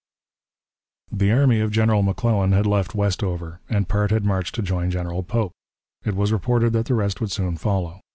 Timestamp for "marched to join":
4.25-4.89